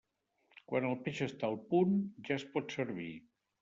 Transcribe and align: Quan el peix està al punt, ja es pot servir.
Quan 0.71 0.87
el 0.93 0.97
peix 1.05 1.21
està 1.27 1.47
al 1.51 1.59
punt, 1.75 1.95
ja 2.31 2.43
es 2.43 2.51
pot 2.57 2.79
servir. 2.81 3.13